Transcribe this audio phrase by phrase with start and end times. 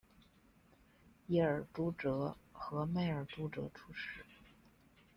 [1.27, 4.25] 耶尔朱哲和迈尔朱哲出世。